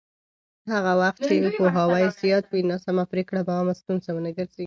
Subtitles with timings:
[0.71, 4.59] هغه وخت چې پوهاوی زیات وي، ناسمه پرېکړه به عامه ستونزه ونه ګرځي.